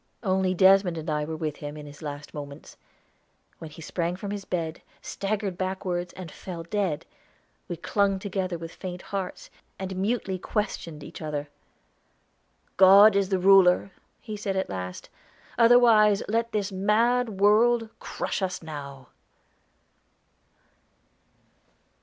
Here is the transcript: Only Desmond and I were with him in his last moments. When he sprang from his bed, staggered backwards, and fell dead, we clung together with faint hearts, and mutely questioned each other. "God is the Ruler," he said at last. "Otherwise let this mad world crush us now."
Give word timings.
Only 0.23 0.55
Desmond 0.55 0.97
and 0.97 1.07
I 1.11 1.25
were 1.25 1.35
with 1.35 1.57
him 1.57 1.77
in 1.77 1.85
his 1.85 2.01
last 2.01 2.33
moments. 2.33 2.75
When 3.59 3.69
he 3.69 3.83
sprang 3.83 4.15
from 4.15 4.31
his 4.31 4.45
bed, 4.45 4.81
staggered 4.99 5.59
backwards, 5.59 6.11
and 6.13 6.31
fell 6.31 6.63
dead, 6.63 7.05
we 7.67 7.77
clung 7.77 8.17
together 8.17 8.57
with 8.57 8.73
faint 8.73 9.03
hearts, 9.03 9.51
and 9.77 9.95
mutely 9.97 10.39
questioned 10.39 11.03
each 11.03 11.21
other. 11.21 11.49
"God 12.77 13.15
is 13.15 13.29
the 13.29 13.37
Ruler," 13.37 13.91
he 14.19 14.35
said 14.35 14.55
at 14.57 14.71
last. 14.71 15.09
"Otherwise 15.59 16.23
let 16.27 16.51
this 16.51 16.71
mad 16.71 17.39
world 17.39 17.89
crush 17.99 18.41
us 18.41 18.63
now." 18.63 19.09